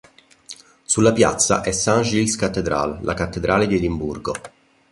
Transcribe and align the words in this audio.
Sulla 0.83 1.13
piazza 1.13 1.61
è 1.61 1.71
"St 1.71 1.99
Giles 2.01 2.35
Cathedral" 2.35 2.97
la 3.03 3.13
cattedrale 3.13 3.67
di 3.67 3.75
Edimburgo. 3.75 4.31